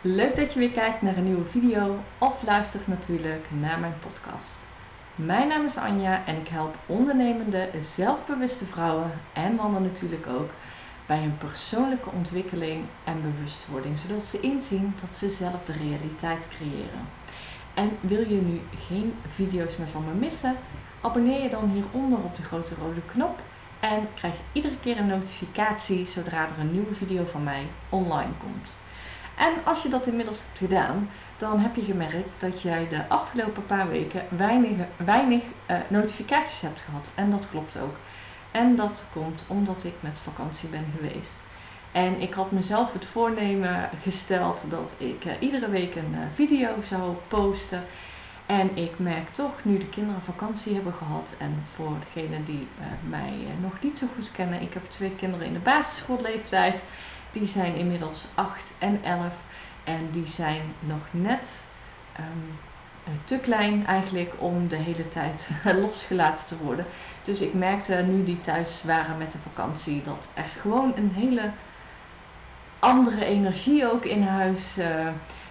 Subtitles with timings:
[0.00, 4.66] Leuk dat je weer kijkt naar een nieuwe video of luistert natuurlijk naar mijn podcast.
[5.14, 10.50] Mijn naam is Anja en ik help ondernemende, zelfbewuste vrouwen en mannen natuurlijk ook
[11.06, 17.08] bij hun persoonlijke ontwikkeling en bewustwording, zodat ze inzien dat ze zelf de realiteit creëren.
[17.74, 20.56] En wil je nu geen video's meer van me missen?
[21.00, 23.40] Abonneer je dan hieronder op de grote rode knop
[23.80, 28.70] en krijg iedere keer een notificatie zodra er een nieuwe video van mij online komt.
[29.36, 33.66] En als je dat inmiddels hebt gedaan, dan heb je gemerkt dat jij de afgelopen
[33.66, 37.10] paar weken weinig, weinig uh, notificaties hebt gehad.
[37.14, 37.96] En dat klopt ook.
[38.50, 41.44] En dat komt omdat ik met vakantie ben geweest.
[41.92, 46.68] En ik had mezelf het voornemen gesteld dat ik uh, iedere week een uh, video
[46.88, 47.84] zou posten.
[48.46, 52.68] En ik merk toch, nu de kinderen vakantie hebben gehad, en voor degenen die
[53.08, 56.84] mij nog niet zo goed kennen, ik heb twee kinderen in de basisschoolleeftijd.
[57.38, 59.34] Die zijn inmiddels 8 en 11
[59.84, 61.64] en die zijn nog net
[62.20, 62.58] um,
[63.24, 65.48] te klein eigenlijk om de hele tijd
[65.82, 66.86] losgelaten te worden.
[67.22, 71.50] Dus ik merkte nu die thuis waren met de vakantie dat er gewoon een hele
[72.78, 74.86] andere energie ook in huis uh,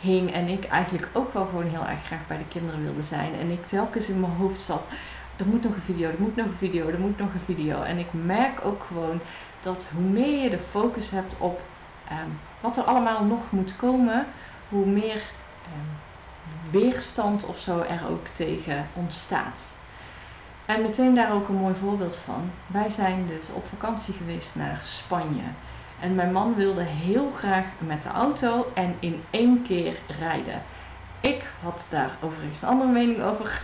[0.00, 0.32] hing.
[0.32, 3.34] En ik eigenlijk ook wel gewoon heel erg graag bij de kinderen wilde zijn.
[3.34, 4.84] En ik telkens in mijn hoofd zat,
[5.36, 7.82] er moet nog een video, er moet nog een video, er moet nog een video.
[7.82, 9.20] En ik merk ook gewoon
[9.60, 11.60] dat hoe meer je de focus hebt op
[12.10, 14.26] um, wat er allemaal nog moet komen,
[14.68, 15.22] hoe meer
[15.66, 15.98] um,
[16.70, 19.60] weerstand of zo er ook tegen ontstaat.
[20.66, 22.50] En meteen daar ook een mooi voorbeeld van.
[22.66, 25.42] Wij zijn dus op vakantie geweest naar Spanje.
[26.00, 30.62] En mijn man wilde heel graag met de auto en in één keer rijden.
[31.20, 33.62] Ik had daar overigens een andere mening over.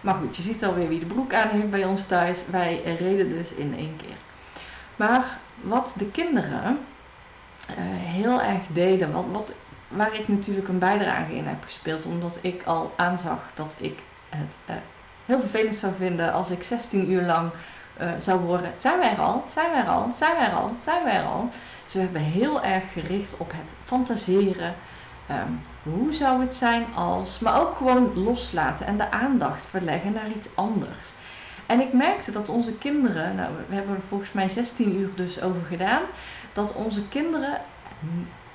[0.00, 2.46] Maar goed, je ziet alweer wie de broek aan heeft bij ons thuis.
[2.50, 4.16] Wij reden dus in één keer.
[4.96, 6.78] Maar wat de kinderen
[7.76, 9.52] heel erg deden, wat, wat,
[9.88, 14.56] waar ik natuurlijk een bijdrage in heb gespeeld, omdat ik al aanzag dat ik het
[14.70, 14.76] uh,
[15.26, 17.50] heel vervelend zou vinden als ik 16 uur lang
[18.00, 19.44] uh, zou horen: zijn wij er al?
[19.50, 20.12] Zijn wij er al?
[20.18, 20.70] Zijn wij er al?
[20.84, 21.48] Zijn wij er al?
[21.84, 24.74] Ze hebben heel erg gericht op het fantaseren.
[25.30, 30.30] Um, hoe zou het zijn als, maar ook gewoon loslaten en de aandacht verleggen naar
[30.36, 31.08] iets anders.
[31.66, 35.42] En ik merkte dat onze kinderen, nou we hebben er volgens mij 16 uur dus
[35.42, 36.02] over gedaan,
[36.58, 37.60] dat onze kinderen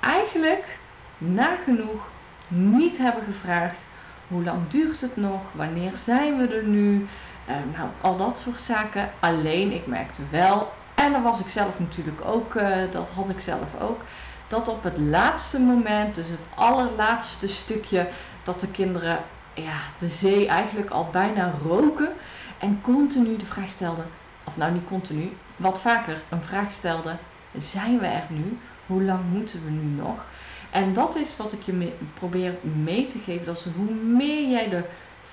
[0.00, 0.78] eigenlijk
[1.18, 2.08] nagenoeg
[2.48, 3.86] niet hebben gevraagd
[4.28, 7.08] hoe lang duurt het nog, wanneer zijn we er nu,
[7.46, 9.10] eh, nou al dat soort zaken.
[9.18, 13.40] Alleen ik merkte wel, en dan was ik zelf natuurlijk ook, uh, dat had ik
[13.40, 14.00] zelf ook,
[14.48, 18.08] dat op het laatste moment, dus het allerlaatste stukje,
[18.42, 19.18] dat de kinderen
[19.54, 22.12] ja, de zee eigenlijk al bijna roken
[22.58, 24.06] en continu de vraag stelden,
[24.44, 27.18] of nou niet continu, wat vaker een vraag stelden,
[27.58, 28.58] zijn we er nu?
[28.86, 30.24] Hoe lang moeten we nu nog?
[30.70, 33.46] En dat is wat ik je probeer mee te geven.
[33.46, 34.84] Dat hoe meer jij de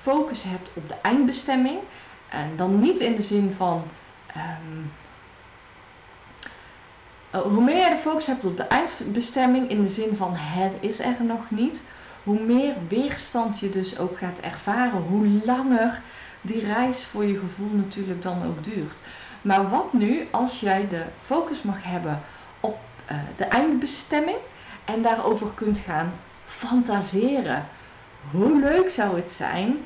[0.02, 1.80] focus hebt op de eindbestemming.
[2.30, 3.84] En dan niet in de zin van.
[4.36, 4.92] Um,
[7.32, 11.00] hoe meer jij de focus hebt op de eindbestemming in de zin van het is
[11.00, 11.84] er nog niet.
[12.24, 15.02] Hoe meer weerstand je dus ook gaat ervaren.
[15.02, 16.02] Hoe langer
[16.42, 19.02] die reis voor je gevoel natuurlijk dan ook duurt.
[19.48, 22.22] Maar wat nu als jij de focus mag hebben
[22.60, 22.78] op
[23.12, 24.38] uh, de eindbestemming
[24.86, 26.14] en daarover kunt gaan
[26.46, 27.66] fantaseren?
[28.32, 29.78] Hoe leuk zou het zijn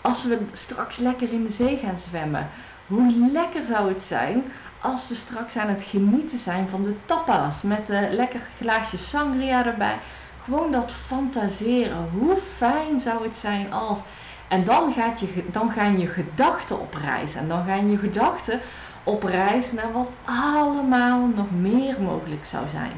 [0.00, 2.48] als we straks lekker in de zee gaan zwemmen?
[2.86, 4.42] Hoe lekker zou het zijn
[4.80, 9.66] als we straks aan het genieten zijn van de tapas met een lekker glaasje sangria
[9.66, 9.98] erbij?
[10.44, 12.08] Gewoon dat fantaseren.
[12.12, 14.00] Hoe fijn zou het zijn als.
[14.48, 17.34] En dan, gaat je, dan gaan je gedachten op reis.
[17.34, 18.60] En dan gaan je gedachten
[19.04, 22.92] op reis naar wat allemaal nog meer mogelijk zou zijn.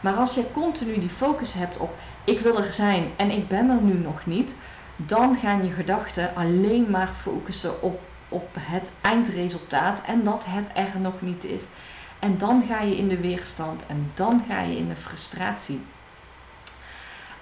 [0.00, 1.90] Maar als je continu die focus hebt op
[2.24, 4.56] ik wil er zijn en ik ben er nu nog niet,
[4.96, 11.00] dan gaan je gedachten alleen maar focussen op, op het eindresultaat en dat het er
[11.00, 11.64] nog niet is.
[12.18, 15.80] En dan ga je in de weerstand en dan ga je in de frustratie.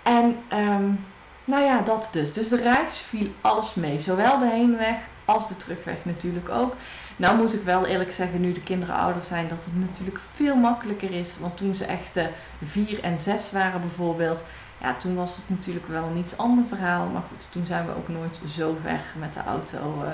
[0.03, 1.05] En um,
[1.44, 2.32] nou ja, dat dus.
[2.32, 4.00] Dus de reis viel alles mee.
[4.00, 4.96] Zowel de heenweg
[5.26, 6.75] als de terugweg natuurlijk ook.
[7.17, 10.56] Nou moet ik wel eerlijk zeggen, nu de kinderen ouder zijn, dat het natuurlijk veel
[10.56, 11.38] makkelijker is.
[11.38, 12.25] Want toen ze echt uh,
[12.64, 14.44] vier en zes waren bijvoorbeeld,
[14.81, 17.06] ja, toen was het natuurlijk wel een iets ander verhaal.
[17.06, 20.11] Maar goed, toen zijn we ook nooit zo ver met de auto uh,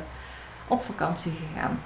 [0.67, 1.83] op vakantie gegaan.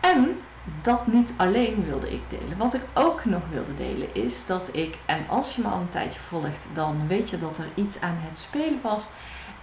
[0.00, 0.40] En
[0.82, 2.56] dat niet alleen wilde ik delen.
[2.56, 5.88] Wat ik ook nog wilde delen is dat ik, en als je me al een
[5.88, 9.04] tijdje volgt, dan weet je dat er iets aan het spelen was.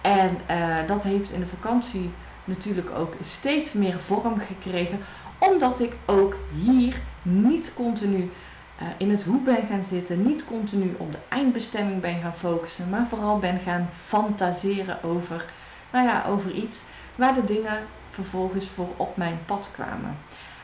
[0.00, 2.10] En uh, dat heeft in de vakantie
[2.46, 4.98] natuurlijk ook steeds meer vorm gekregen.
[5.38, 8.30] Omdat ik ook hier niet continu
[8.78, 10.22] eh, in het hoe ben gaan zitten.
[10.22, 15.44] Niet continu op de eindbestemming ben gaan focussen, maar vooral ben gaan fantaseren over,
[15.92, 16.82] nou ja, over iets
[17.14, 17.78] waar de dingen
[18.10, 20.16] vervolgens voor op mijn pad kwamen.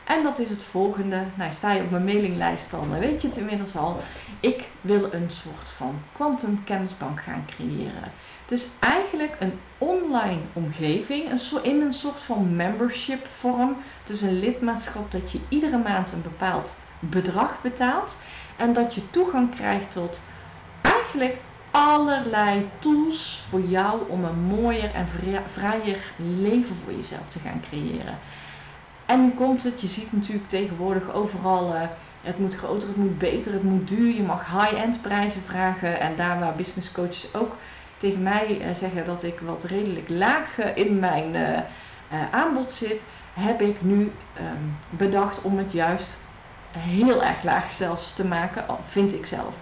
[0.03, 1.23] En dat is het volgende.
[1.35, 3.97] Nou, sta je op mijn mailinglijst dan, weet je het inmiddels al.
[4.39, 8.11] Ik wil een soort van quantum kennisbank gaan creëren.
[8.45, 13.77] Dus eigenlijk een online omgeving, een in een soort van membership vorm.
[14.03, 18.17] Dus een lidmaatschap dat je iedere maand een bepaald bedrag betaalt.
[18.57, 20.21] En dat je toegang krijgt tot
[20.81, 21.37] eigenlijk
[21.71, 25.07] allerlei tools voor jou om een mooier en
[25.47, 28.17] vrijer leven voor jezelf te gaan creëren.
[29.05, 31.81] En nu komt het, je ziet natuurlijk tegenwoordig overal, uh,
[32.21, 34.15] het moet groter, het moet beter, het moet duur.
[34.15, 35.99] Je mag high-end prijzen vragen.
[35.99, 37.55] En daar waar business coaches ook
[37.97, 41.35] tegen mij uh, zeggen dat ik wat redelijk laag uh, in mijn
[42.31, 46.17] aanbod zit, heb ik nu um, bedacht om het juist
[46.77, 49.53] heel erg laag zelfs te maken, vind ik zelf.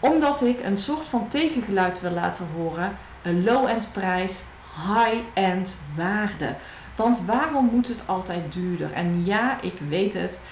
[0.00, 4.42] Omdat ik een soort van tegengeluid wil laten horen, een low-end prijs,
[4.74, 6.54] high-end waarde.
[6.98, 8.92] Want waarom moet het altijd duurder?
[8.92, 10.42] En ja, ik weet het.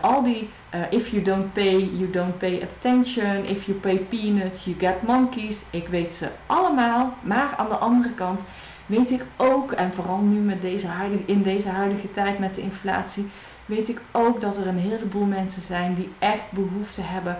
[0.00, 3.44] Al die uh, if you don't pay, you don't pay attention.
[3.44, 5.62] If you pay peanuts, you get monkeys.
[5.70, 7.14] Ik weet ze allemaal.
[7.20, 8.44] Maar aan de andere kant
[8.86, 12.60] weet ik ook, en vooral nu met deze huidige, in deze huidige tijd met de
[12.60, 13.30] inflatie,
[13.66, 17.36] weet ik ook dat er een heleboel mensen zijn die echt behoefte hebben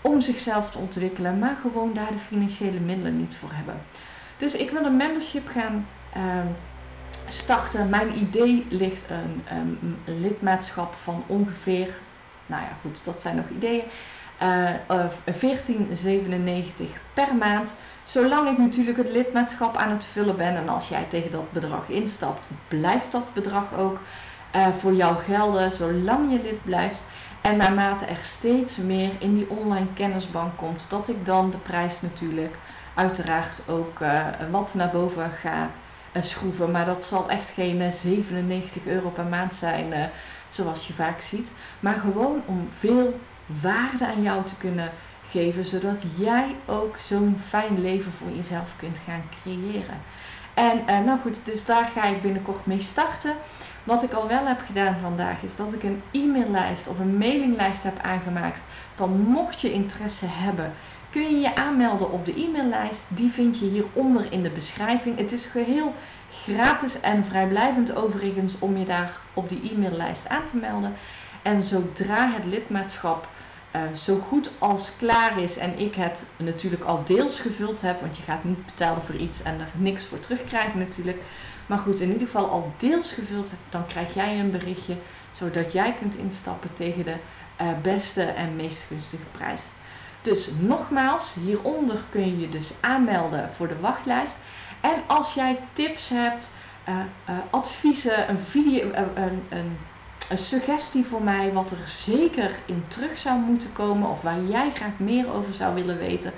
[0.00, 3.74] om zichzelf te ontwikkelen, maar gewoon daar de financiële middelen niet voor hebben.
[4.36, 6.22] Dus ik wil een membership gaan uh,
[7.26, 7.88] starten.
[7.88, 11.88] Mijn idee ligt een, lidmaatschap van ongeveer,
[12.46, 13.82] nou ja goed, dat zijn nog ideeën,
[14.42, 15.04] uh, uh,
[16.84, 16.84] 14,97
[17.14, 17.74] per maand.
[18.04, 21.88] Zolang ik natuurlijk het lidmaatschap aan het vullen ben en als jij tegen dat bedrag
[21.88, 23.98] instapt, blijft dat bedrag ook
[24.56, 27.04] uh, voor jou gelden zolang je lid blijft.
[27.40, 32.00] En naarmate er steeds meer in die online kennisbank komt, dat ik dan de prijs
[32.00, 32.56] natuurlijk
[32.94, 33.98] uiteraard ook
[34.50, 35.70] wat naar boven ga
[36.20, 36.70] schroeven.
[36.70, 40.10] Maar dat zal echt geen 97 euro per maand zijn,
[40.48, 41.52] zoals je vaak ziet.
[41.80, 44.90] Maar gewoon om veel waarde aan jou te kunnen
[45.30, 50.00] geven, zodat jij ook zo'n fijn leven voor jezelf kunt gaan creëren.
[50.54, 53.32] En nou goed, dus daar ga ik binnenkort mee starten.
[53.84, 57.82] Wat ik al wel heb gedaan vandaag is dat ik een e-maillijst of een mailinglijst
[57.82, 58.62] heb aangemaakt
[58.94, 60.72] van mocht je interesse hebben,
[61.14, 63.16] kun je je aanmelden op de e-maillijst.
[63.16, 65.18] Die vind je hieronder in de beschrijving.
[65.18, 65.94] Het is geheel
[66.42, 70.94] gratis en vrijblijvend overigens om je daar op die e-maillijst aan te melden.
[71.42, 73.28] En zodra het lidmaatschap
[73.76, 78.16] uh, zo goed als klaar is en ik het natuurlijk al deels gevuld heb, want
[78.16, 81.18] je gaat niet betalen voor iets en er niks voor terugkrijgen natuurlijk.
[81.66, 84.96] Maar goed, in ieder geval al deels gevuld hebt, dan krijg jij een berichtje
[85.32, 87.16] zodat jij kunt instappen tegen de
[87.60, 89.60] uh, beste en meest gunstige prijs.
[90.24, 94.36] Dus nogmaals, hieronder kun je je dus aanmelden voor de wachtlijst.
[94.80, 96.52] En als jij tips hebt,
[96.88, 96.94] uh,
[97.28, 99.76] uh, adviezen, een video, een, een
[100.28, 104.70] een suggestie voor mij wat er zeker in terug zou moeten komen of waar jij
[104.74, 106.32] graag meer over zou willen weten.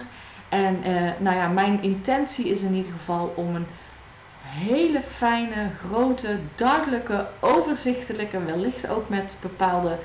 [0.50, 0.80] En
[1.20, 3.68] nou ja, mijn intentie is in ieder geval om een
[4.56, 9.98] hele fijne, grote, duidelijke, overzichtelijke, wellicht ook met bepaalde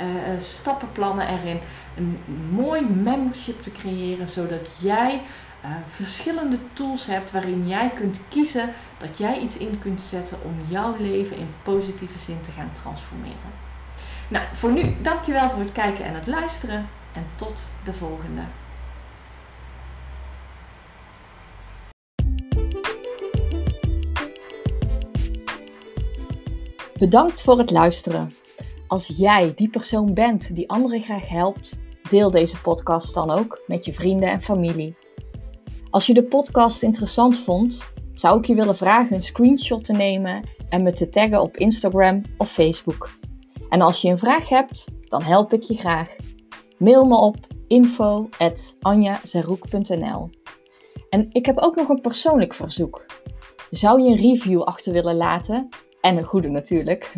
[0.00, 0.06] uh,
[0.40, 1.60] stappenplannen erin.
[1.96, 2.18] Een
[2.50, 5.22] mooi membership te creëren zodat jij
[5.64, 10.54] uh, verschillende tools hebt waarin jij kunt kiezen dat jij iets in kunt zetten om
[10.68, 13.52] jouw leven in positieve zin te gaan transformeren.
[14.28, 18.42] Nou, voor nu dankjewel voor het kijken en het luisteren en tot de volgende.
[26.98, 28.30] Bedankt voor het luisteren.
[28.86, 31.78] Als jij die persoon bent die anderen graag helpt,
[32.10, 34.96] deel deze podcast dan ook met je vrienden en familie.
[35.90, 40.42] Als je de podcast interessant vond, zou ik je willen vragen een screenshot te nemen
[40.68, 43.10] en me te taggen op Instagram of Facebook.
[43.68, 46.16] En als je een vraag hebt, dan help ik je graag.
[46.78, 47.36] Mail me op
[47.66, 50.30] info.anjazeroek.nl
[51.10, 53.06] En ik heb ook nog een persoonlijk verzoek.
[53.70, 55.68] Zou je een review achter willen laten
[56.08, 57.12] en een goede natuurlijk.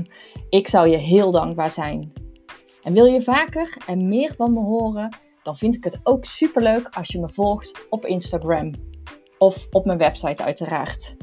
[0.49, 2.13] Ik zou je heel dankbaar zijn.
[2.83, 6.89] En wil je vaker en meer van me horen, dan vind ik het ook superleuk
[6.89, 8.73] als je me volgt op Instagram.
[9.39, 11.17] Of op mijn website uiteraard.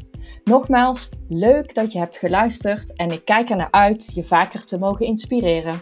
[0.44, 4.78] Nogmaals, leuk dat je hebt geluisterd en ik kijk er naar uit je vaker te
[4.78, 5.82] mogen inspireren.